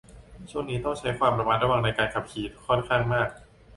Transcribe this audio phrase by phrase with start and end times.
[0.51, 3.29] ช่วงนี้ต้องใช้ความระมัดระวังในการขับขี่ค่อนข้างมาก